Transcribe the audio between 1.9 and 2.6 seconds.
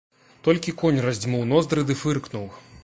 ды фыркнуў.